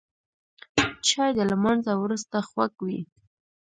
چای 1.07 1.31
د 1.37 1.39
لمانځه 1.51 1.93
وروسته 1.97 2.35
خوږ 2.47 2.73
وي 2.85 2.99